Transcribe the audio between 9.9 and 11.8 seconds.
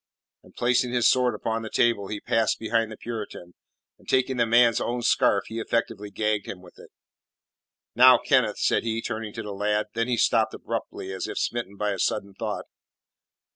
Then he stopped abruptly as if smitten